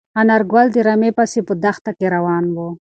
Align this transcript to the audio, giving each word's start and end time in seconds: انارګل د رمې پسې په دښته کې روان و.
انارګل 0.19 0.67
د 0.73 0.77
رمې 0.87 1.11
پسې 1.17 1.39
په 1.47 1.53
دښته 1.63 1.91
کې 1.97 2.07
روان 2.15 2.43
و. 2.55 2.57